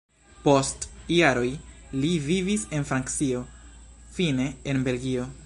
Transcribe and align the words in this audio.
Post 0.45 0.87
jaroj 1.15 1.51
li 2.05 2.15
vivis 2.29 2.65
en 2.79 2.89
Francio, 2.93 3.45
fine 4.19 4.51
en 4.73 4.83
Belgio. 4.91 5.33